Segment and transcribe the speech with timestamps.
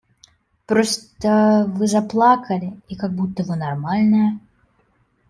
[0.65, 4.39] Просто Вы заплакали и как будто Вы нормальная.